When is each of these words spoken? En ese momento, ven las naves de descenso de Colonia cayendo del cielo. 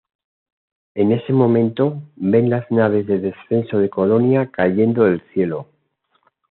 En 0.95 1.11
ese 1.11 1.31
momento, 1.31 2.01
ven 2.15 2.49
las 2.49 2.65
naves 2.71 3.05
de 3.05 3.19
descenso 3.19 3.77
de 3.77 3.91
Colonia 3.91 4.49
cayendo 4.51 5.03
del 5.03 5.21
cielo. 5.31 5.67